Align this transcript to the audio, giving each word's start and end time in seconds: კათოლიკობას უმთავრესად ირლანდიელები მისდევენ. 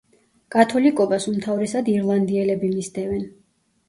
კათოლიკობას 0.53 1.27
უმთავრესად 1.31 1.91
ირლანდიელები 1.93 2.71
მისდევენ. 2.79 3.29